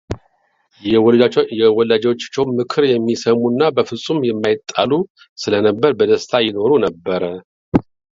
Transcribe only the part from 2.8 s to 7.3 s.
የሚሰሙና በፍፁም የማይጣሉ ስለነበረ በደስታ ይኖሩ ነበር፡፡